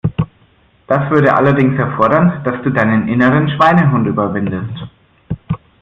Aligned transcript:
Das 0.87 1.11
würde 1.11 1.31
allerdings 1.35 1.77
erfordern, 1.77 2.41
dass 2.43 2.59
du 2.63 2.71
deinen 2.71 3.07
inneren 3.07 3.47
Schweinehund 3.49 4.07
überwindest. 4.07 4.87